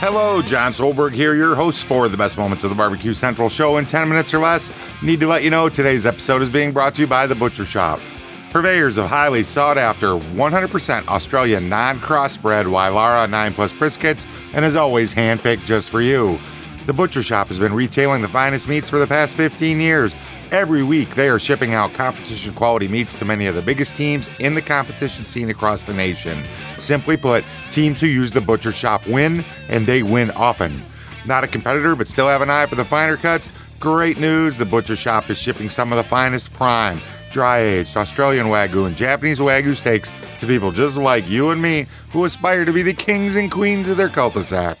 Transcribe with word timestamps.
Hello, 0.00 0.40
Jon 0.40 0.72
Solberg 0.72 1.12
here, 1.12 1.34
your 1.34 1.54
host 1.54 1.84
for 1.84 2.08
the 2.08 2.16
best 2.16 2.38
moments 2.38 2.64
of 2.64 2.70
the 2.70 2.74
Barbecue 2.74 3.12
Central 3.12 3.50
show 3.50 3.76
in 3.76 3.84
10 3.84 4.08
minutes 4.08 4.32
or 4.32 4.38
less. 4.38 4.70
Need 5.02 5.20
to 5.20 5.26
let 5.26 5.44
you 5.44 5.50
know 5.50 5.68
today's 5.68 6.06
episode 6.06 6.40
is 6.40 6.48
being 6.48 6.72
brought 6.72 6.94
to 6.94 7.02
you 7.02 7.06
by 7.06 7.26
The 7.26 7.34
Butcher 7.34 7.64
Shoppe. 7.64 8.00
Purveyors 8.50 8.96
of 8.96 9.04
highly 9.04 9.42
sought 9.42 9.76
after 9.76 10.06
100% 10.06 11.06
Australian 11.06 11.68
non 11.68 11.98
crossbred 12.00 12.64
Wylarah 12.64 13.28
9 13.28 13.52
Plus 13.52 13.74
briskets, 13.74 14.26
and 14.54 14.64
as 14.64 14.74
always, 14.74 15.14
handpicked 15.14 15.66
just 15.66 15.90
for 15.90 16.00
you. 16.00 16.38
The 16.86 16.94
Butcher 16.94 17.20
Shoppe 17.20 17.48
has 17.48 17.58
been 17.58 17.74
retailing 17.74 18.22
the 18.22 18.28
finest 18.28 18.66
meats 18.66 18.88
for 18.88 18.98
the 18.98 19.06
past 19.06 19.36
15 19.36 19.80
years. 19.80 20.16
Every 20.50 20.82
week, 20.82 21.14
they 21.14 21.28
are 21.28 21.38
shipping 21.38 21.74
out 21.74 21.92
competition 21.92 22.54
quality 22.54 22.88
meats 22.88 23.12
to 23.14 23.24
many 23.24 23.46
of 23.46 23.54
the 23.54 23.62
biggest 23.62 23.94
teams 23.94 24.30
in 24.38 24.54
the 24.54 24.62
competition 24.62 25.24
scene 25.24 25.50
across 25.50 25.84
the 25.84 25.92
nation. 25.92 26.42
Simply 26.78 27.18
put, 27.18 27.44
teams 27.70 28.00
who 28.00 28.06
use 28.06 28.32
the 28.32 28.40
Butcher 28.40 28.72
Shoppe 28.72 29.06
win, 29.06 29.44
and 29.68 29.86
they 29.86 30.02
win 30.02 30.30
often. 30.32 30.80
Not 31.26 31.44
a 31.44 31.48
competitor, 31.48 31.94
but 31.94 32.08
still 32.08 32.28
have 32.28 32.40
an 32.40 32.50
eye 32.50 32.66
for 32.66 32.76
the 32.76 32.84
finer 32.84 33.18
cuts? 33.18 33.50
Great 33.78 34.18
news! 34.18 34.56
The 34.56 34.66
Butcher 34.66 34.94
Shoppe 34.94 35.30
is 35.30 35.40
shipping 35.40 35.68
some 35.68 35.92
of 35.92 35.98
the 35.98 36.04
finest 36.04 36.52
prime, 36.54 36.98
dry 37.30 37.58
aged 37.58 37.96
Australian 37.96 38.46
Wagyu 38.46 38.86
and 38.86 38.96
Japanese 38.96 39.38
Wagyu 39.38 39.74
steaks 39.74 40.12
to 40.40 40.46
people 40.46 40.72
just 40.72 40.96
like 40.96 41.28
you 41.28 41.50
and 41.50 41.60
me 41.60 41.86
who 42.10 42.24
aspire 42.24 42.64
to 42.64 42.72
be 42.72 42.82
the 42.82 42.94
kings 42.94 43.36
and 43.36 43.52
queens 43.52 43.86
of 43.88 43.98
their 43.98 44.08
cul-de-sac. 44.08 44.78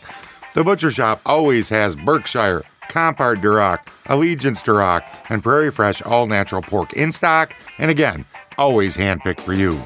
The 0.52 0.64
Butcher 0.64 0.88
Shoppe 0.88 1.20
always 1.24 1.68
has 1.68 1.94
Berkshire, 1.94 2.64
Compart 2.88 3.40
Duroc, 3.40 3.78
Allegiance 4.06 4.60
Duroc, 4.64 5.04
and 5.28 5.44
Prairie 5.44 5.70
Fresh 5.70 6.02
all 6.02 6.26
natural 6.26 6.60
pork 6.60 6.92
in 6.94 7.12
stock, 7.12 7.54
and 7.78 7.88
again, 7.88 8.24
always 8.58 8.96
handpicked 8.96 9.38
for 9.38 9.52
you. 9.52 9.80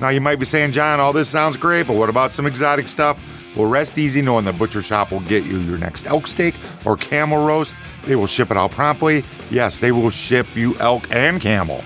Now 0.00 0.08
you 0.08 0.20
might 0.20 0.40
be 0.40 0.44
saying, 0.44 0.72
Jon, 0.72 0.98
all 0.98 1.12
this 1.12 1.28
sounds 1.28 1.56
great, 1.56 1.86
but 1.86 1.96
what 1.96 2.08
about 2.08 2.32
some 2.32 2.46
exotic 2.46 2.88
stuff? 2.88 3.56
Well, 3.56 3.68
rest 3.68 3.96
easy 3.96 4.20
knowing 4.20 4.44
the 4.44 4.52
Butcher 4.52 4.80
Shoppe 4.80 5.12
will 5.12 5.20
get 5.20 5.44
you 5.44 5.58
your 5.60 5.78
next 5.78 6.04
elk 6.06 6.26
steak 6.26 6.56
or 6.84 6.96
camel 6.96 7.46
roast. 7.46 7.76
They 8.04 8.16
will 8.16 8.26
ship 8.26 8.50
it 8.50 8.56
out 8.56 8.72
promptly. 8.72 9.24
Yes, 9.50 9.78
they 9.78 9.92
will 9.92 10.10
ship 10.10 10.48
you 10.54 10.76
elk 10.78 11.08
and 11.12 11.40
camel. 11.40 11.84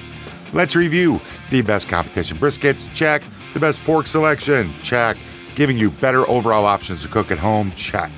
Let's 0.54 0.74
review 0.74 1.20
the 1.50 1.60
best 1.60 1.86
competition 1.86 2.38
briskets, 2.38 2.92
check. 2.94 3.22
The 3.52 3.60
best 3.60 3.84
pork 3.84 4.06
selection, 4.06 4.72
check. 4.82 5.18
Giving 5.54 5.76
you 5.78 5.90
better 5.90 6.28
overall 6.28 6.64
options 6.64 7.02
to 7.02 7.08
cook 7.08 7.30
at 7.30 7.38
home, 7.38 7.72
check. 7.72 8.10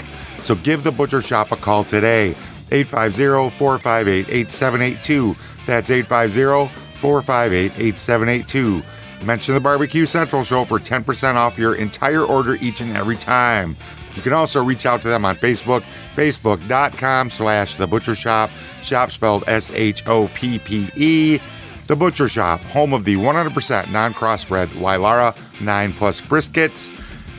So 0.42 0.54
give 0.56 0.84
the 0.84 0.92
Butcher 0.92 1.18
Shoppe 1.18 1.52
a 1.52 1.56
call 1.56 1.84
today. 1.84 2.36
850 2.70 3.50
458 3.50 4.28
8782. 4.28 5.34
That's 5.66 5.90
850 5.90 6.72
458 6.98 7.72
8782. 7.78 8.82
Mention 9.24 9.54
the 9.54 9.60
Barbecue 9.60 10.06
Central 10.06 10.42
Show 10.42 10.64
for 10.64 10.78
10% 10.78 11.34
off 11.36 11.58
your 11.58 11.76
entire 11.76 12.22
order 12.22 12.56
each 12.60 12.80
and 12.82 12.94
every 12.96 13.16
time. 13.16 13.74
You 14.14 14.22
can 14.22 14.32
also 14.32 14.62
reach 14.62 14.86
out 14.86 15.02
to 15.02 15.08
them 15.08 15.24
on 15.24 15.34
Facebook, 15.36 15.82
facebook.com 16.14 17.30
slash 17.30 17.74
The 17.74 17.86
Butcher 17.86 18.12
Shoppe, 18.12 18.50
shop 18.82 19.10
spelled 19.10 19.44
S-H-O-P-P-E. 19.46 21.38
The 21.86 21.96
Butcher 21.96 22.28
Shoppe, 22.28 22.60
home 22.60 22.92
of 22.92 23.04
the 23.04 23.16
100% 23.16 23.90
non-crossbred 23.90 24.68
Wylarah 24.68 25.60
9 25.60 25.92
Plus 25.94 26.20
briskets. 26.20 26.92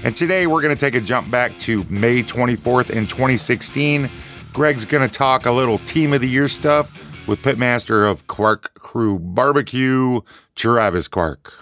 And 0.06 0.16
today 0.16 0.46
we're 0.46 0.62
going 0.62 0.76
to 0.76 0.80
take 0.80 0.94
a 0.94 1.02
jump 1.02 1.32
back 1.32 1.58
to 1.62 1.84
May 1.86 2.22
24th 2.22 2.92
in 2.92 3.08
2016. 3.08 4.08
Greg's 4.54 4.86
going 4.86 5.02
to 5.02 5.12
talk 5.12 5.48
a 5.48 5.52
little 5.52 5.80
Team 5.80 6.14
of 6.14 6.22
the 6.22 6.28
Year 6.28 6.48
stuff 6.48 7.28
with 7.28 7.42
Pitmaster 7.42 8.08
of 8.08 8.28
Clark 8.28 8.76
Crew 8.76 9.18
Barbecue, 9.18 10.22
Travis 10.54 11.08
Clark. 11.08 11.54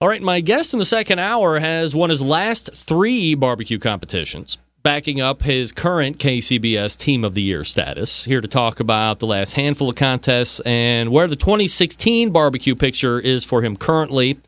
All 0.00 0.08
right, 0.08 0.20
my 0.20 0.40
guest 0.40 0.72
in 0.72 0.80
the 0.80 0.84
second 0.84 1.20
hour 1.20 1.60
has 1.60 1.94
won 1.94 2.10
his 2.10 2.20
last 2.20 2.74
three 2.74 3.36
barbecue 3.36 3.78
competitions, 3.78 4.58
backing 4.82 5.20
up 5.20 5.42
his 5.42 5.70
current 5.70 6.18
KCBS 6.18 6.98
Team 6.98 7.22
of 7.22 7.34
the 7.34 7.42
Year 7.42 7.62
status. 7.62 8.24
Here 8.24 8.40
to 8.40 8.48
talk 8.48 8.80
about 8.80 9.20
the 9.20 9.28
last 9.28 9.52
handful 9.52 9.88
of 9.88 9.94
contests 9.94 10.58
and 10.66 11.12
where 11.12 11.28
the 11.28 11.36
2016 11.36 12.30
barbecue 12.30 12.74
picture 12.74 13.20
is 13.20 13.44
for 13.44 13.62
him 13.62 13.76
currently. 13.76 14.40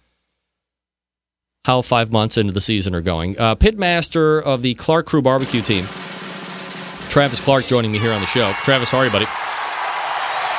How 1.65 1.83
five 1.83 2.11
months 2.11 2.39
into 2.39 2.53
the 2.53 2.61
season 2.61 2.95
are 2.95 3.03
going. 3.03 3.39
Uh, 3.39 3.55
pitmaster 3.55 4.43
of 4.43 4.63
the 4.63 4.75
Clark 4.75 5.07
Crew 5.07 5.21
barbecue 5.21 5.61
team, 5.61 5.85
Travis 7.11 7.41
Clark, 7.41 7.67
joining 7.67 7.93
me 7.93 7.99
here 7.99 8.13
on 8.13 8.21
the 8.21 8.27
show. 8.27 8.53
Travis, 8.63 8.91
how 8.91 8.99
are 8.99 9.05
you, 9.05 9.11
buddy? 9.11 9.27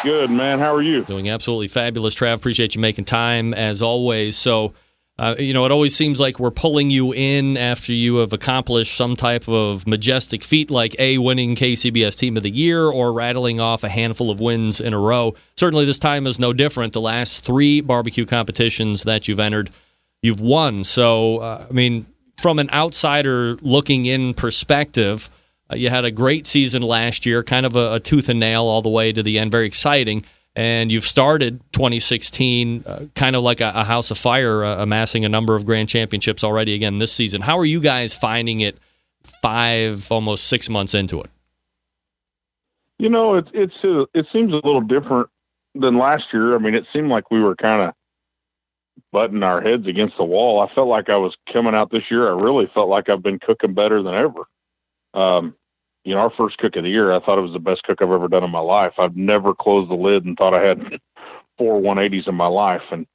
Good, 0.04 0.32
man. 0.32 0.60
How 0.60 0.74
are 0.74 0.82
you? 0.82 1.04
Doing 1.04 1.30
absolutely 1.30 1.68
fabulous, 1.68 2.16
Trav. 2.16 2.36
Appreciate 2.36 2.74
you 2.76 2.82
making 2.82 3.06
time 3.06 3.54
as 3.54 3.82
always. 3.82 4.38
So, 4.38 4.74
uh, 5.18 5.36
you 5.38 5.54
know, 5.54 5.66
it 5.66 5.72
always 5.72 5.94
seems 5.94 6.20
like 6.20 6.40
we're 6.40 6.52
pulling 6.52 6.90
you 6.90 7.14
in 7.14 7.58
after 7.58 7.92
you 7.92 8.18
have 8.18 8.32
accomplished 8.32 8.96
some 8.96 9.18
type 9.18 9.50
of 9.50 9.86
majestic 9.86 10.42
feat 10.42 10.72
like 10.72 10.96
A, 11.00 11.18
winning 11.18 11.56
KCBS 11.56 12.16
Team 12.16 12.38
of 12.38 12.44
the 12.44 12.50
Year 12.50 12.86
or 12.86 13.12
rattling 13.12 13.60
off 13.60 13.84
a 13.84 13.90
handful 13.90 14.32
of 14.32 14.40
wins 14.40 14.80
in 14.80 14.94
a 14.94 15.00
row. 15.00 15.36
Certainly, 15.58 15.86
this 15.86 16.00
time 16.00 16.26
is 16.26 16.40
no 16.40 16.54
different. 16.54 16.94
The 16.94 17.02
last 17.02 17.44
three 17.44 17.82
barbecue 17.82 18.26
competitions 18.26 19.04
that 19.04 19.28
you've 19.28 19.42
entered, 19.42 19.70
you've 20.22 20.42
won. 20.42 20.84
So, 20.84 21.40
uh, 21.40 21.66
I 21.70 21.74
mean, 21.74 22.06
from 22.38 22.60
an 22.60 22.70
outsider 22.72 23.58
looking 23.62 24.06
in 24.06 24.34
perspective, 24.34 25.30
uh, 25.72 25.76
you 25.76 25.90
had 25.90 26.06
a 26.06 26.12
great 26.12 26.48
season 26.48 26.82
last 26.82 27.26
year, 27.26 27.44
kind 27.44 27.66
of 27.66 27.76
a, 27.76 27.96
a, 27.96 28.00
tooth 28.00 28.30
and 28.30 28.40
nail 28.40 28.64
all 28.64 28.82
the 28.82 28.90
way 28.90 29.12
to 29.12 29.22
the 29.22 29.38
end, 29.38 29.52
very 29.52 29.68
exciting. 29.68 30.24
And 30.56 30.92
you've 30.92 31.06
started 31.06 31.62
2016 31.74 32.84
uh, 32.86 33.06
kind 33.16 33.36
of 33.36 33.44
like 33.44 33.62
a, 33.62 33.72
a, 33.76 33.84
house 33.84 34.10
of 34.12 34.18
fire, 34.18 34.64
uh, 34.64 34.82
amassing 34.82 35.24
a 35.26 35.30
number 35.30 35.56
of 35.56 35.66
grand 35.66 35.90
championships 35.90 36.44
already 36.44 36.74
again 36.74 36.98
this 36.98 37.14
season. 37.14 37.42
How 37.42 37.60
are 37.60 37.66
you 37.66 37.80
guys 37.80 38.16
finding 38.16 38.62
it 38.62 38.78
five, 39.42 40.12
almost 40.12 40.46
six 40.46 40.70
months 40.70 40.94
into 40.96 41.22
it? 41.22 41.30
You 42.98 43.10
know, 43.10 43.36
it's 43.36 43.48
it's 43.54 43.74
uh, 43.84 44.06
it 44.14 44.26
seems 44.34 44.52
a 44.52 44.56
little 44.56 44.82
different 44.82 45.30
than 45.74 45.98
last 45.98 46.26
year. 46.34 46.56
I 46.56 46.58
mean, 46.58 46.76
it 46.76 46.84
seemed 46.92 47.08
like 47.10 47.32
we 47.32 47.40
were 47.42 47.56
kind 47.56 47.82
of 47.82 47.94
butting 49.12 49.44
our 49.44 49.62
heads 49.62 49.88
against 49.88 50.18
the 50.18 50.24
wall. 50.24 50.62
I 50.62 50.74
felt 50.74 50.88
like 50.88 51.10
I 51.10 51.18
was 51.18 51.36
coming 51.52 51.74
out 51.78 51.92
this 51.92 52.04
year. 52.10 52.28
I 52.28 52.42
really 52.42 52.70
felt 52.74 52.90
like 52.90 53.10
I've 53.10 53.24
been 53.24 53.40
cooking 53.40 53.74
better 53.74 54.02
than 54.02 54.14
ever. 54.14 54.44
Um, 55.14 55.56
you 56.04 56.16
know, 56.16 56.22
our 56.22 56.32
first 56.38 56.58
cook 56.58 56.76
of 56.76 56.84
the 56.84 56.90
year, 56.90 57.14
I 57.14 57.20
thought 57.20 57.38
it 57.38 57.44
was 57.44 57.54
the 57.54 57.60
best 57.60 57.84
cook 57.84 58.02
I've 58.02 58.12
ever 58.12 58.28
done 58.28 58.44
in 58.44 58.52
my 58.52 58.60
life. 58.60 58.94
I've 58.98 59.16
never 59.16 59.54
closed 59.54 59.92
the 59.92 59.96
lid 59.96 60.26
and 60.26 60.38
thought 60.38 60.54
I 60.54 60.66
had 60.66 60.80
four 61.58 61.82
180s 61.82 62.28
in 62.28 62.36
my 62.36 62.48
life. 62.48 62.82
And 62.92 63.06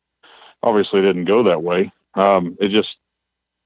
obviously 0.62 1.00
it 1.00 1.04
didn't 1.04 1.24
go 1.24 1.44
that 1.44 1.62
way. 1.62 1.92
Um, 2.14 2.56
it 2.60 2.70
just, 2.70 2.94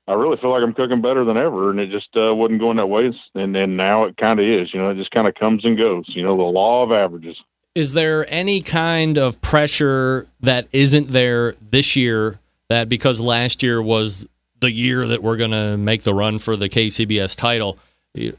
I 0.06 0.14
really 0.14 0.38
feel 0.40 0.50
like 0.50 0.62
I'm 0.62 0.72
cooking 0.72 1.02
better 1.02 1.24
than 1.24 1.36
ever. 1.36 1.70
And 1.70 1.80
it 1.80 1.90
just 1.90 2.08
uh, 2.16 2.34
wasn't 2.34 2.60
going 2.60 2.78
that 2.78 2.86
way. 2.86 3.12
And 3.34 3.54
then 3.54 3.76
now 3.76 4.04
it 4.04 4.16
kind 4.16 4.40
of 4.40 4.46
is, 4.46 4.72
you 4.72 4.80
know, 4.80 4.90
it 4.90 4.96
just 4.96 5.10
kind 5.10 5.28
of 5.28 5.34
comes 5.34 5.64
and 5.64 5.76
goes, 5.76 6.04
you 6.08 6.22
know, 6.22 6.36
the 6.36 6.42
law 6.42 6.84
of 6.84 6.92
averages. 6.92 7.36
Is 7.78 7.92
there 7.92 8.26
any 8.28 8.60
kind 8.60 9.18
of 9.18 9.40
pressure 9.40 10.26
that 10.40 10.66
isn't 10.72 11.08
there 11.08 11.52
this 11.70 11.94
year 11.94 12.40
that 12.68 12.88
because 12.88 13.20
last 13.20 13.62
year 13.62 13.80
was 13.80 14.26
the 14.58 14.72
year 14.72 15.06
that 15.06 15.22
we're 15.22 15.36
going 15.36 15.52
to 15.52 15.76
make 15.76 16.02
the 16.02 16.12
run 16.12 16.40
for 16.40 16.56
the 16.56 16.68
KCBS 16.68 17.36
title? 17.36 17.78
you 18.14 18.36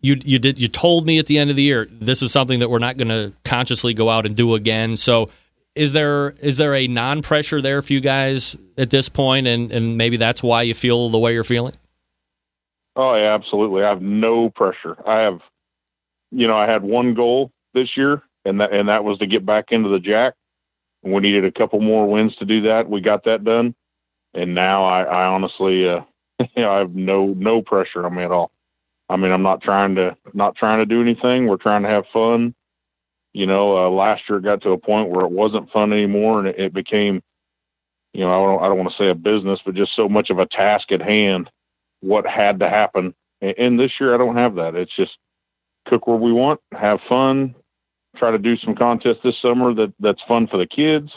you 0.00 0.40
did 0.40 0.60
you 0.60 0.66
told 0.66 1.06
me 1.06 1.20
at 1.20 1.26
the 1.26 1.38
end 1.38 1.48
of 1.48 1.54
the 1.54 1.62
year 1.62 1.86
this 1.92 2.22
is 2.22 2.32
something 2.32 2.58
that 2.58 2.68
we're 2.68 2.80
not 2.80 2.96
going 2.96 3.06
to 3.06 3.32
consciously 3.44 3.94
go 3.94 4.10
out 4.10 4.26
and 4.26 4.34
do 4.34 4.56
again. 4.56 4.96
So 4.96 5.30
is 5.76 5.92
there 5.92 6.30
is 6.40 6.56
there 6.56 6.74
a 6.74 6.88
non 6.88 7.22
pressure 7.22 7.62
there 7.62 7.82
for 7.82 7.92
you 7.92 8.00
guys 8.00 8.56
at 8.76 8.90
this 8.90 9.08
point, 9.08 9.46
and 9.46 9.70
and 9.70 9.96
maybe 9.96 10.16
that's 10.16 10.42
why 10.42 10.62
you 10.62 10.74
feel 10.74 11.08
the 11.08 11.20
way 11.20 11.34
you're 11.34 11.44
feeling? 11.44 11.74
Oh 12.96 13.14
yeah, 13.14 13.32
absolutely. 13.32 13.84
I 13.84 13.90
have 13.90 14.02
no 14.02 14.50
pressure. 14.50 14.96
I 15.06 15.20
have, 15.20 15.38
you 16.32 16.48
know, 16.48 16.54
I 16.54 16.66
had 16.66 16.82
one 16.82 17.14
goal 17.14 17.52
this 17.74 17.96
year, 17.96 18.22
and 18.44 18.60
that 18.60 18.72
and 18.72 18.88
that 18.88 19.04
was 19.04 19.18
to 19.18 19.26
get 19.26 19.46
back 19.46 19.66
into 19.70 19.88
the 19.88 19.98
jack. 19.98 20.34
We 21.02 21.18
needed 21.20 21.44
a 21.44 21.52
couple 21.52 21.80
more 21.80 22.08
wins 22.08 22.34
to 22.36 22.44
do 22.44 22.62
that. 22.62 22.88
We 22.88 23.00
got 23.00 23.24
that 23.24 23.44
done, 23.44 23.74
and 24.34 24.54
now 24.54 24.84
I, 24.84 25.02
I 25.02 25.26
honestly, 25.26 25.88
uh, 25.88 26.00
I 26.56 26.78
have 26.78 26.94
no 26.94 27.26
no 27.26 27.62
pressure 27.62 28.04
on 28.04 28.14
me 28.14 28.24
at 28.24 28.30
all. 28.30 28.52
I 29.08 29.16
mean, 29.16 29.32
I'm 29.32 29.42
not 29.42 29.62
trying 29.62 29.96
to 29.96 30.16
not 30.32 30.56
trying 30.56 30.78
to 30.78 30.86
do 30.86 31.02
anything. 31.02 31.46
We're 31.46 31.56
trying 31.56 31.82
to 31.82 31.88
have 31.88 32.04
fun. 32.12 32.54
You 33.32 33.46
know, 33.46 33.76
uh, 33.76 33.90
last 33.90 34.22
year 34.28 34.38
it 34.38 34.44
got 34.44 34.62
to 34.62 34.70
a 34.70 34.78
point 34.78 35.10
where 35.10 35.24
it 35.24 35.32
wasn't 35.32 35.70
fun 35.70 35.92
anymore, 35.92 36.38
and 36.38 36.48
it, 36.48 36.58
it 36.58 36.74
became, 36.74 37.22
you 38.12 38.20
know, 38.20 38.30
I 38.30 38.46
don't 38.46 38.62
I 38.64 38.68
don't 38.68 38.78
want 38.78 38.90
to 38.90 38.98
say 38.98 39.10
a 39.10 39.14
business, 39.14 39.60
but 39.64 39.74
just 39.74 39.96
so 39.96 40.08
much 40.08 40.30
of 40.30 40.38
a 40.38 40.46
task 40.46 40.92
at 40.92 41.02
hand. 41.02 41.50
What 42.00 42.26
had 42.26 42.60
to 42.60 42.68
happen, 42.68 43.14
and, 43.40 43.54
and 43.58 43.80
this 43.80 43.92
year 44.00 44.14
I 44.14 44.18
don't 44.18 44.36
have 44.36 44.56
that. 44.56 44.74
It's 44.74 44.94
just 44.96 45.12
cook 45.88 46.06
where 46.06 46.16
we 46.16 46.32
want, 46.32 46.60
have 46.72 47.00
fun, 47.08 47.54
try 48.16 48.30
to 48.30 48.38
do 48.38 48.56
some 48.58 48.74
contests 48.74 49.20
this 49.24 49.34
summer 49.40 49.74
that 49.74 49.92
that's 50.00 50.20
fun 50.28 50.46
for 50.46 50.58
the 50.58 50.66
kids, 50.66 51.10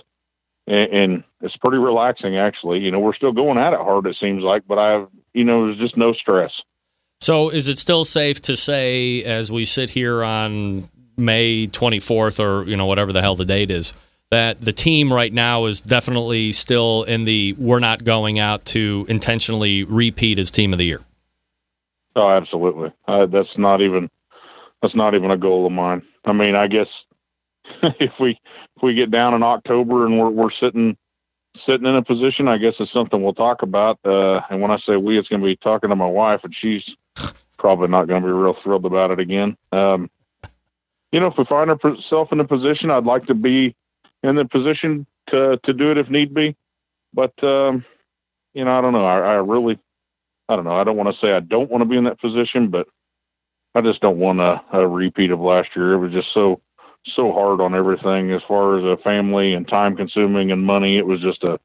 and, 0.67 0.93
and 0.93 1.23
it's 1.41 1.55
pretty 1.57 1.77
relaxing 1.77 2.37
actually. 2.37 2.79
You 2.79 2.91
know, 2.91 2.99
we're 2.99 3.15
still 3.15 3.33
going 3.33 3.57
at 3.57 3.73
it 3.73 3.79
hard. 3.79 4.05
It 4.07 4.17
seems 4.19 4.43
like, 4.43 4.63
but 4.67 4.77
I, 4.77 4.91
have 4.93 5.09
you 5.33 5.43
know, 5.43 5.67
there's 5.67 5.79
just 5.79 5.97
no 5.97 6.13
stress. 6.13 6.51
So, 7.21 7.49
is 7.49 7.67
it 7.67 7.77
still 7.77 8.05
safe 8.05 8.41
to 8.43 8.55
say, 8.55 9.23
as 9.23 9.51
we 9.51 9.65
sit 9.65 9.89
here 9.89 10.23
on 10.23 10.89
May 11.17 11.67
24th, 11.67 12.39
or 12.39 12.67
you 12.69 12.77
know 12.77 12.85
whatever 12.85 13.13
the 13.13 13.21
hell 13.21 13.35
the 13.35 13.45
date 13.45 13.71
is, 13.71 13.93
that 14.31 14.61
the 14.61 14.73
team 14.73 15.13
right 15.13 15.31
now 15.31 15.65
is 15.65 15.81
definitely 15.81 16.51
still 16.51 17.03
in 17.03 17.25
the 17.25 17.55
we're 17.57 17.79
not 17.79 18.03
going 18.03 18.39
out 18.39 18.65
to 18.65 19.05
intentionally 19.09 19.83
repeat 19.83 20.39
as 20.39 20.51
team 20.51 20.73
of 20.73 20.79
the 20.79 20.85
year? 20.85 21.01
Oh, 22.15 22.29
absolutely. 22.29 22.93
Uh, 23.07 23.25
that's 23.25 23.57
not 23.57 23.81
even 23.81 24.09
that's 24.81 24.95
not 24.95 25.15
even 25.15 25.31
a 25.31 25.37
goal 25.37 25.65
of 25.65 25.71
mine. 25.71 26.01
I 26.25 26.33
mean, 26.33 26.55
I 26.55 26.67
guess 26.67 26.87
if 27.99 28.11
we 28.19 28.31
if 28.75 28.83
we 28.83 28.93
get 28.93 29.11
down 29.11 29.33
in 29.33 29.43
October 29.43 30.05
and 30.05 30.19
we're 30.19 30.29
we're 30.29 30.51
sitting 30.59 30.97
sitting 31.69 31.87
in 31.87 31.95
a 31.95 32.03
position, 32.03 32.47
I 32.47 32.57
guess 32.57 32.73
it's 32.79 32.91
something 32.91 33.21
we'll 33.21 33.33
talk 33.33 33.61
about. 33.61 33.99
Uh, 34.03 34.41
and 34.49 34.61
when 34.61 34.71
I 34.71 34.77
say 34.85 34.97
we, 34.97 35.17
it's 35.17 35.29
going 35.29 35.41
to 35.41 35.45
be 35.45 35.55
talking 35.55 35.89
to 35.89 35.95
my 35.95 36.07
wife, 36.07 36.41
and 36.43 36.53
she's 36.59 36.83
probably 37.57 37.87
not 37.87 38.07
going 38.07 38.21
to 38.21 38.27
be 38.27 38.33
real 38.33 38.57
thrilled 38.63 38.85
about 38.85 39.11
it 39.11 39.19
again. 39.19 39.55
Um, 39.71 40.09
you 41.11 41.19
know, 41.19 41.27
if 41.27 41.37
we 41.37 41.45
find 41.45 41.69
ourselves 41.69 42.29
in 42.31 42.39
a 42.39 42.47
position, 42.47 42.91
I'd 42.91 43.05
like 43.05 43.27
to 43.27 43.35
be 43.35 43.75
in 44.23 44.35
the 44.35 44.45
position 44.45 45.05
to 45.29 45.57
to 45.63 45.73
do 45.73 45.91
it 45.91 45.97
if 45.97 46.09
need 46.09 46.33
be. 46.33 46.55
But 47.13 47.31
um, 47.43 47.85
you 48.53 48.65
know, 48.65 48.77
I 48.77 48.81
don't 48.81 48.93
know. 48.93 49.05
I, 49.05 49.19
I 49.19 49.33
really 49.35 49.79
I 50.49 50.55
don't 50.55 50.65
know. 50.65 50.75
I 50.75 50.83
don't 50.83 50.97
want 50.97 51.15
to 51.15 51.25
say 51.25 51.31
I 51.31 51.39
don't 51.39 51.71
want 51.71 51.81
to 51.83 51.89
be 51.89 51.97
in 51.97 52.03
that 52.05 52.19
position, 52.19 52.69
but 52.69 52.87
I 53.75 53.81
just 53.81 53.99
don't 53.99 54.17
want 54.17 54.39
a, 54.39 54.61
a 54.71 54.87
repeat 54.87 55.31
of 55.31 55.39
last 55.41 55.69
year. 55.75 55.93
It 55.93 55.99
was 55.99 56.13
just 56.13 56.33
so 56.33 56.61
so 57.13 57.31
hard 57.31 57.61
on 57.61 57.75
everything 57.75 58.31
as 58.31 58.41
far 58.47 58.79
as 58.79 58.83
a 58.83 59.01
family 59.03 59.53
and 59.53 59.67
time 59.67 59.95
consuming 59.95 60.51
and 60.51 60.65
money. 60.65 60.97
It 60.97 61.05
was 61.05 61.21
just 61.21 61.43
a 61.43 61.53
it 61.53 61.59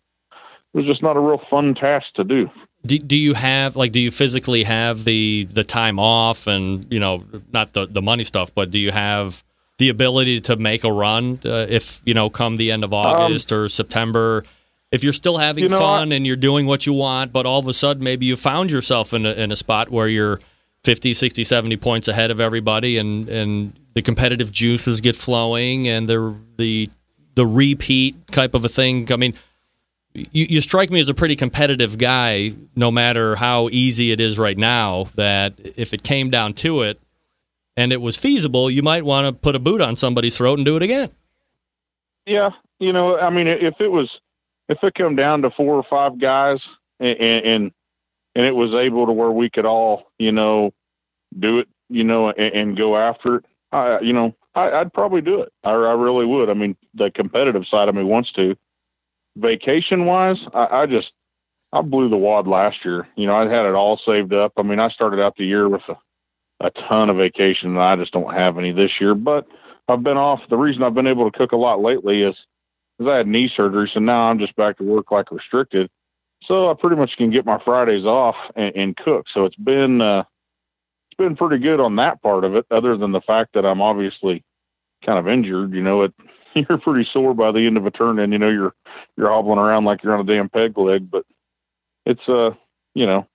was 0.75 0.87
just 0.87 1.03
not 1.03 1.17
a 1.17 1.21
real 1.21 1.41
fun 1.49 1.75
task 1.75 2.07
to 2.17 2.25
do. 2.25 2.51
Do, 2.85 2.99
do 2.99 3.17
you 3.17 3.35
have 3.35 3.77
like 3.77 3.93
do 3.93 4.01
you 4.01 4.11
physically 4.11 4.65
have 4.65 5.05
the 5.05 5.47
the 5.53 5.65
time 5.65 5.99
off 5.99 6.47
and 6.47 6.91
you 6.93 6.99
know 6.99 7.25
not 7.53 7.73
the 7.73 7.87
the 7.87 8.03
money 8.03 8.25
stuff, 8.25 8.53
but 8.55 8.71
do 8.71 8.79
you 8.79 8.91
have 8.91 9.45
the 9.79 9.89
ability 9.89 10.41
to 10.43 10.57
make 10.57 10.85
a 10.85 10.93
run 10.93 11.39
uh, 11.45 11.67
if 11.69 12.03
you 12.05 12.13
know 12.13 12.29
come 12.29 12.57
the 12.57 12.73
end 12.73 12.83
of 12.83 12.93
um, 12.93 12.99
August 12.99 13.53
um, 13.53 13.61
or 13.61 13.69
September? 13.69 14.45
if 14.91 15.05
you're 15.05 15.13
still 15.13 15.39
having 15.39 15.63
you 15.63 15.71
know, 15.71 15.79
fun 15.79 16.11
and 16.11 16.27
you're 16.27 16.35
doing 16.35 16.67
what 16.67 16.85
you 16.85 16.93
want, 16.93 17.33
but 17.33 17.47
all 17.47 17.61
of 17.61 17.69
a 17.69 17.73
sudden 17.73 18.03
maybe 18.03 18.27
you 18.27 18.37
found 18.37 18.73
yourself 18.73 19.15
in 19.15 19.25
a, 19.25 19.31
in 19.35 19.53
a 19.53 19.57
spot 19.57 19.89
where 19.89 20.09
you're 20.09 20.41
50, 20.85 21.15
60, 21.15 21.45
70 21.45 21.77
points 21.77 22.09
ahead 22.09 22.31
of 22.31 22.41
everybody 22.41 22.97
and, 22.99 23.29
and 23.29 23.79
the 23.95 24.03
competitive 24.03 24.51
juices 24.51 25.01
get 25.01 25.17
flowing 25.17 25.89
and 25.89 26.09
the, 26.09 26.35
the, 26.57 26.89
the 27.35 27.47
repeat 27.47 28.27
type 28.29 28.55
of 28.55 28.65
a 28.65 28.69
thing. 28.69 29.13
I 29.13 29.17
mean, 29.17 29.35
you, 30.15 30.47
you 30.49 30.61
strike 30.61 30.91
me 30.91 31.01
as 31.01 31.09
a 31.09 31.15
pretty 31.15 31.37
competitive 31.37 31.99
guy, 31.99 32.55
no 32.75 32.91
matter 32.91 33.37
how 33.37 33.69
easy 33.71 34.13
it 34.13 34.21
is 34.21 34.39
right 34.39 34.59
now, 34.59 35.05
that 35.15 35.55
if 35.59 35.93
it 35.93 36.03
came 36.03 36.31
down 36.31 36.55
to 36.55 36.83
it 36.83 37.01
and 37.77 37.93
it 37.93 38.01
was 38.01 38.17
feasible, 38.17 38.71
you 38.71 38.83
might 38.83 39.05
want 39.05 39.27
to 39.27 39.33
put 39.33 39.55
a 39.55 39.61
boot 39.61 39.81
on 39.81 39.97
somebody's 39.97 40.37
throat 40.37 40.59
and 40.59 40.65
do 40.65 40.77
it 40.77 40.83
again. 40.83 41.11
Yeah. 42.27 42.51
You 42.79 42.93
know, 42.93 43.19
I 43.19 43.31
mean, 43.31 43.47
if 43.47 43.75
it 43.81 43.89
was– 43.89 44.11
if 44.71 44.79
it 44.85 44.95
come 44.95 45.17
down 45.17 45.43
to 45.43 45.51
four 45.51 45.75
or 45.75 45.85
five 45.91 46.21
guys 46.21 46.59
and, 47.01 47.19
and 47.19 47.73
and 48.35 48.47
it 48.47 48.55
was 48.55 48.75
able 48.75 49.07
to 49.07 49.13
where 49.13 49.31
we 49.31 49.51
could 49.51 49.67
all 49.67 50.11
you 50.19 50.33
know 50.33 50.73
do 51.39 51.59
it 51.59 51.69
you 51.89 52.05
know 52.05 52.29
and, 52.31 52.55
and 52.55 52.77
go 52.77 52.97
after 52.97 53.37
it. 53.37 53.45
I 53.73 54.01
you 54.01 54.13
know 54.13 54.35
I, 54.55 54.81
would 54.81 54.93
probably 54.93 55.21
do 55.21 55.43
it. 55.43 55.53
I, 55.65 55.71
I 55.71 55.93
really 55.95 56.27
would. 56.27 56.51
I 56.51 56.55
mean 56.55 56.77
the 56.95 57.11
competitive 57.15 57.65
side 57.71 57.89
of 57.89 57.95
me 57.95 58.05
wants 58.05 58.33
to. 58.33 58.57
Vacation 59.37 60.07
wise 60.07 60.39
I, 60.55 60.83
I 60.83 60.87
just 60.87 61.13
I 61.73 61.83
blew 61.83 62.09
the 62.09 62.17
wad 62.17 62.47
last 62.47 62.79
year. 62.85 63.09
You 63.17 63.27
know 63.27 63.37
I 63.37 63.43
had 63.43 63.67
it 63.67 63.75
all 63.75 64.01
saved 64.05 64.33
up. 64.33 64.53
I 64.57 64.63
mean 64.63 64.81
I 64.81 64.91
started 64.91 65.21
out 65.21 65.37
the 65.37 65.47
year 65.47 65.69
with 65.69 65.83
a, 65.89 66.67
a 66.67 66.71
ton 66.89 67.11
of 67.11 67.17
vacation 67.17 67.71
and 67.71 67.79
I 67.79 67.97
just 67.97 68.13
don't 68.13 68.35
have 68.35 68.59
any 68.59 68.73
this 68.73 68.93
year. 69.01 69.15
But 69.15 69.47
I've 69.89 70.03
been 70.03 70.17
off. 70.17 70.41
The 70.49 70.57
reason 70.57 70.83
I've 70.83 70.95
been 70.95 71.07
able 71.07 71.31
to 71.31 71.37
cook 71.37 71.53
a 71.53 71.57
lot 71.57 71.81
lately 71.81 72.23
is 72.23 72.37
because 72.97 73.13
I 73.13 73.17
had 73.19 73.27
knee 73.27 73.51
surgery, 73.57 73.91
so 73.93 74.01
now 74.01 74.27
I'm 74.29 74.39
just 74.39 74.55
back 74.57 74.79
to 74.79 74.85
work 74.85 75.11
like 75.11 75.33
restricted. 75.33 75.91
So 76.45 76.71
I 76.71 76.75
pretty 76.75 76.97
much 76.97 77.17
can 77.17 77.31
get 77.31 77.47
my 77.47 77.59
Fridays 77.65 78.05
off 78.05 78.37
and, 78.57 78.75
and 78.75 78.97
cook. 78.97 79.27
So 79.33 79.45
it's 79.45 79.57
been 79.57 80.03
uh, 80.03 80.25
it's 81.11 81.19
been 81.19 81.37
pretty 81.37 81.63
good 81.63 81.81
on 81.81 81.97
that 81.97 82.23
part 82.23 82.45
of 82.45 82.55
it. 82.55 82.67
Other 82.71 82.97
than 82.97 83.13
the 83.13 83.21
fact 83.21 83.55
that 83.55 83.67
I'm 83.67 83.81
obviously 83.81 84.43
kind 85.05 85.19
of 85.19 85.29
injured, 85.29 85.73
you 85.73 85.83
know, 85.83 86.03
it 86.03 86.15
you're 86.55 86.79
pretty 86.79 87.09
sore 87.13 87.35
by 87.35 87.53
the 87.53 87.67
end 87.67 87.77
of 87.77 87.87
a 87.87 87.91
turn, 87.91 88.19
and 88.19 88.33
you 88.33 88.39
know 88.39 88.49
you're 88.49 88.75
you're 89.17 89.31
hobbling 89.31 89.59
around 89.59 89.85
like 89.85 90.03
you're 90.03 90.15
on 90.15 90.29
a 90.29 90.33
damn 90.33 90.49
peg 90.49 90.77
leg. 90.77 91.11
But 91.11 91.25
it's 92.07 92.29
uh, 92.29 92.51
you 92.95 93.07
know, 93.07 93.27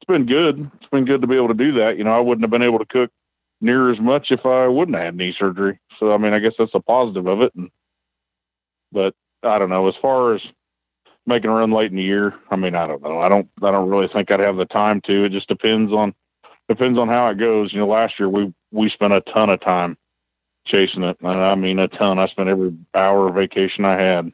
it's 0.00 0.08
been 0.08 0.26
good. 0.26 0.70
It's 0.80 0.90
been 0.90 1.04
good 1.04 1.22
to 1.22 1.26
be 1.26 1.36
able 1.36 1.48
to 1.48 1.54
do 1.54 1.80
that. 1.80 1.96
You 1.96 2.04
know, 2.04 2.12
I 2.16 2.20
wouldn't 2.20 2.44
have 2.44 2.50
been 2.50 2.62
able 2.62 2.78
to 2.78 2.86
cook 2.86 3.10
near 3.60 3.92
as 3.92 4.00
much 4.00 4.28
if 4.30 4.44
I 4.44 4.66
wouldn't 4.68 4.96
have 4.96 5.06
had 5.06 5.16
knee 5.16 5.34
surgery. 5.38 5.80
So 5.98 6.12
I 6.12 6.18
mean, 6.18 6.32
I 6.32 6.38
guess 6.38 6.54
that's 6.58 6.74
a 6.74 6.80
positive 6.80 7.26
of 7.26 7.42
it. 7.42 7.52
And 7.54 7.70
but 8.92 9.14
I 9.42 9.58
don't 9.58 9.70
know. 9.70 9.88
As 9.88 9.94
far 10.00 10.34
as 10.34 10.42
making 11.26 11.50
a 11.50 11.54
run 11.54 11.72
late 11.72 11.90
in 11.90 11.96
the 11.96 12.02
year, 12.02 12.34
I 12.50 12.56
mean, 12.56 12.74
I 12.74 12.86
don't 12.86 13.02
know. 13.02 13.20
I 13.20 13.28
don't. 13.28 13.48
I 13.62 13.70
don't 13.70 13.88
really 13.88 14.08
think 14.12 14.30
I'd 14.30 14.40
have 14.40 14.56
the 14.56 14.64
time 14.66 15.00
to. 15.06 15.24
It 15.24 15.32
just 15.32 15.48
depends 15.48 15.92
on 15.92 16.14
depends 16.68 16.98
on 16.98 17.08
how 17.08 17.28
it 17.28 17.38
goes. 17.38 17.72
You 17.72 17.80
know, 17.80 17.88
last 17.88 18.14
year 18.18 18.28
we 18.28 18.52
we 18.70 18.90
spent 18.90 19.12
a 19.12 19.20
ton 19.20 19.50
of 19.50 19.60
time 19.60 19.96
chasing 20.66 21.02
it. 21.02 21.16
I 21.24 21.54
mean, 21.54 21.78
a 21.78 21.88
ton. 21.88 22.18
I 22.18 22.26
spent 22.28 22.48
every 22.48 22.76
hour 22.94 23.28
of 23.28 23.34
vacation 23.34 23.84
I 23.84 24.00
had. 24.00 24.32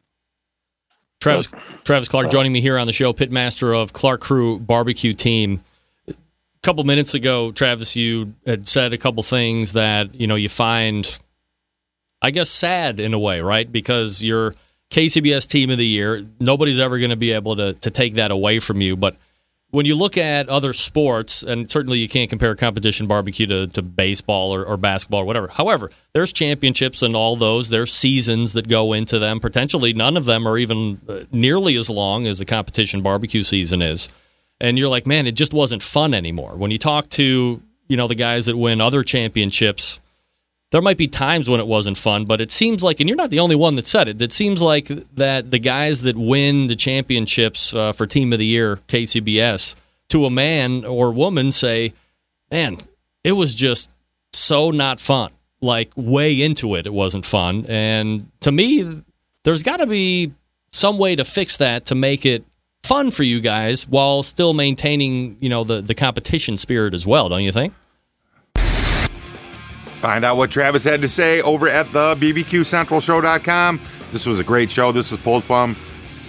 Travis 1.19 1.47
but, 1.47 1.59
Travis 1.83 2.07
Clark 2.07 2.27
uh, 2.27 2.29
joining 2.29 2.53
me 2.53 2.61
here 2.61 2.77
on 2.77 2.87
the 2.87 2.93
show, 2.93 3.13
pitmaster 3.13 3.75
of 3.75 3.93
Clark 3.93 4.21
Crew 4.21 4.59
Barbecue 4.59 5.13
Team. 5.13 5.61
A 6.07 6.13
couple 6.61 6.83
minutes 6.83 7.13
ago, 7.13 7.51
Travis, 7.51 7.95
you 7.95 8.33
had 8.45 8.67
said 8.67 8.93
a 8.93 8.97
couple 8.97 9.23
things 9.23 9.73
that 9.73 10.15
you 10.15 10.27
know 10.27 10.35
you 10.35 10.49
find 10.49 11.19
I 12.21 12.31
guess, 12.31 12.49
sad 12.49 12.99
in 12.99 13.13
a 13.13 13.19
way, 13.19 13.39
right? 13.39 13.69
Because 13.69 14.21
you're 14.21 14.55
KCBS 14.89 15.47
Team 15.47 15.69
of 15.69 15.77
the 15.77 15.85
Year. 15.85 16.25
Nobody's 16.39 16.79
ever 16.79 16.97
going 16.97 17.11
to 17.11 17.15
be 17.15 17.31
able 17.31 17.55
to, 17.55 17.73
to 17.73 17.91
take 17.91 18.15
that 18.15 18.31
away 18.31 18.59
from 18.59 18.81
you. 18.81 18.95
But 18.95 19.15
when 19.71 19.85
you 19.85 19.95
look 19.95 20.17
at 20.17 20.49
other 20.49 20.73
sports, 20.73 21.43
and 21.43 21.69
certainly 21.69 21.99
you 21.99 22.09
can't 22.09 22.29
compare 22.29 22.55
competition 22.55 23.05
barbecue 23.05 23.45
to, 23.47 23.67
to 23.67 23.81
baseball 23.81 24.53
or, 24.53 24.65
or 24.65 24.77
basketball 24.77 25.21
or 25.21 25.25
whatever. 25.25 25.47
However, 25.47 25.91
there's 26.13 26.33
championships 26.33 27.03
and 27.03 27.15
all 27.15 27.35
those. 27.35 27.69
There's 27.69 27.93
seasons 27.93 28.53
that 28.53 28.67
go 28.67 28.93
into 28.93 29.19
them. 29.19 29.39
Potentially, 29.39 29.93
none 29.93 30.17
of 30.17 30.25
them 30.25 30.47
are 30.47 30.57
even 30.57 30.99
uh, 31.07 31.19
nearly 31.31 31.75
as 31.75 31.89
long 31.89 32.25
as 32.25 32.39
the 32.39 32.45
competition 32.45 33.01
barbecue 33.03 33.43
season 33.43 33.81
is. 33.81 34.09
And 34.59 34.77
you're 34.77 34.89
like, 34.89 35.05
man, 35.05 35.27
it 35.27 35.35
just 35.35 35.53
wasn't 35.53 35.83
fun 35.83 36.13
anymore. 36.13 36.55
When 36.55 36.71
you 36.71 36.79
talk 36.79 37.09
to 37.09 37.61
you 37.89 37.97
know 37.97 38.07
the 38.07 38.15
guys 38.15 38.45
that 38.45 38.55
win 38.55 38.79
other 38.79 39.03
championships 39.03 39.99
there 40.71 40.81
might 40.81 40.97
be 40.97 41.07
times 41.07 41.49
when 41.49 41.59
it 41.59 41.67
wasn't 41.67 41.97
fun, 41.97 42.25
but 42.25 42.39
it 42.39 42.51
seems 42.51 42.83
like, 42.83 42.99
and 42.99 43.09
you're 43.09 43.15
not 43.15 43.31
the 43.31 43.39
only 43.39 43.55
one 43.55 43.75
that 43.75 43.87
said 43.87 44.07
it. 44.07 44.21
It 44.21 44.31
seems 44.31 44.61
like 44.61 44.87
that 45.15 45.49
the 45.49 45.59
guys 45.59 46.03
that 46.03 46.15
win 46.15 46.67
the 46.67 46.75
championships 46.75 47.73
uh, 47.73 47.91
for 47.91 48.05
Team 48.05 48.33
of 48.33 48.39
the 48.39 48.45
Year, 48.45 48.77
KCBS, 48.87 49.75
to 50.09 50.25
a 50.25 50.29
man 50.29 50.85
or 50.85 51.11
woman 51.11 51.51
say, 51.51 51.93
"Man, 52.51 52.77
it 53.23 53.31
was 53.31 53.55
just 53.55 53.89
so 54.31 54.69
not 54.69 54.99
fun. 54.99 55.31
Like 55.61 55.91
way 55.95 56.41
into 56.41 56.75
it, 56.75 56.85
it 56.85 56.93
wasn't 56.93 57.25
fun." 57.25 57.65
And 57.67 58.29
to 58.41 58.51
me, 58.51 59.03
there's 59.43 59.63
got 59.63 59.77
to 59.77 59.87
be 59.87 60.33
some 60.71 60.99
way 60.99 61.15
to 61.15 61.25
fix 61.25 61.57
that 61.57 61.87
to 61.87 61.95
make 61.95 62.27
it 62.27 62.43
fun 62.83 63.09
for 63.09 63.23
you 63.23 63.39
guys 63.41 63.87
while 63.87 64.21
still 64.21 64.53
maintaining, 64.53 65.37
you 65.39 65.49
know, 65.49 65.63
the 65.63 65.81
the 65.81 65.95
competition 65.95 66.57
spirit 66.57 66.93
as 66.93 67.07
well. 67.07 67.27
Don't 67.27 67.43
you 67.43 67.51
think? 67.51 67.73
Find 69.99 70.23
out 70.23 70.37
what 70.37 70.49
Travis 70.49 70.85
had 70.85 71.01
to 71.01 71.09
say 71.09 71.41
over 71.41 71.67
at 71.67 71.91
the 71.91 72.15
bbqcentralshow.com. 72.15 73.81
This 74.11 74.25
was 74.25 74.39
a 74.39 74.45
great 74.45 74.71
show. 74.71 74.93
This 74.93 75.11
was 75.11 75.19
pulled 75.19 75.43
from. 75.43 75.75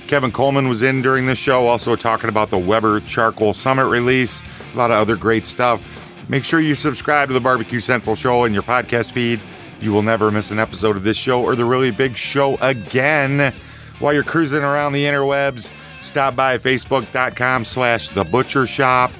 Kevin 0.08 0.32
Coleman 0.32 0.68
was 0.68 0.82
in 0.82 1.02
during 1.02 1.24
this 1.24 1.38
show, 1.38 1.68
also 1.68 1.94
talking 1.94 2.28
about 2.28 2.50
the 2.50 2.58
Weber 2.58 2.98
Charcoal 2.98 3.54
Summit 3.54 3.86
release, 3.86 4.42
a 4.74 4.76
lot 4.76 4.90
of 4.90 4.96
other 4.96 5.14
great 5.14 5.46
stuff. 5.46 6.28
Make 6.28 6.44
sure 6.44 6.58
you 6.58 6.74
subscribe 6.74 7.28
to 7.28 7.34
the 7.34 7.40
Barbecue 7.40 7.78
Central 7.78 8.16
Show 8.16 8.42
in 8.42 8.52
your 8.52 8.64
podcast 8.64 9.12
feed. 9.12 9.40
You 9.80 9.92
will 9.92 10.02
never 10.02 10.32
miss 10.32 10.50
an 10.50 10.58
episode 10.58 10.96
of 10.96 11.04
this 11.04 11.16
show 11.16 11.40
or 11.40 11.54
the 11.54 11.64
really 11.64 11.92
big 11.92 12.16
show 12.16 12.56
again. 12.60 13.54
While 14.00 14.14
you're 14.14 14.24
cruising 14.24 14.64
around 14.64 14.94
the 14.94 15.04
interwebs, 15.04 15.70
stop 16.02 16.34
by 16.34 16.58
facebook.com 16.58 17.64
slash 17.64 18.08
the 18.08 18.24
butcher 18.24 18.66
shoppe 18.66 19.12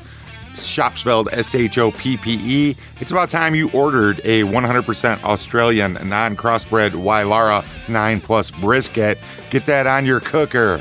shop 0.55 0.97
spelled 0.99 1.29
S 1.33 1.55
H 1.55 1.79
O 1.79 1.91
P 1.91 2.17
P 2.17 2.39
E. 2.43 2.77
It's 3.01 3.11
about 3.11 3.31
time 3.31 3.55
you 3.55 3.71
ordered 3.73 4.21
a 4.25 4.43
100% 4.43 5.23
Australian 5.25 5.95
non 6.09 6.37
crossbred 6.37 6.91
Wylarah 6.91 7.65
9 7.89 8.21
Plus 8.21 8.51
brisket. 8.51 9.19
Get 9.51 9.67
that 9.67 9.87
on 9.87 10.05
your 10.07 10.21
cooker. 10.21 10.81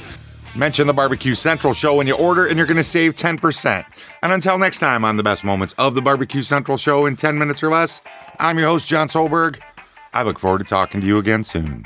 Mention 0.56 0.88
the 0.88 0.94
Barbecue 0.94 1.36
Central 1.36 1.74
show 1.74 1.96
when 1.96 2.08
you 2.08 2.16
order, 2.16 2.48
and 2.48 2.58
you're 2.58 2.66
going 2.66 2.78
to 2.78 2.84
save 2.84 3.16
10%. 3.16 3.86
And 4.24 4.32
until 4.32 4.58
next 4.58 4.80
time 4.80 5.06
on 5.06 5.16
the 5.16 5.24
best 5.24 5.44
moments 5.44 5.76
of 5.78 5.94
the 5.94 6.02
Barbecue 6.02 6.42
Central 6.42 6.76
show 6.78 7.06
in 7.06 7.16
10 7.16 7.38
minutes 7.38 7.62
or 7.62 7.70
less, 7.70 8.02
I'm 8.40 8.58
your 8.58 8.68
host, 8.68 8.90
Jon 8.90 9.08
Solberg. 9.08 9.60
I 10.12 10.24
look 10.24 10.40
forward 10.40 10.60
to 10.60 10.64
talking 10.64 11.02
to 11.02 11.08
you 11.08 11.20
again 11.20 11.44
soon. 11.44 11.86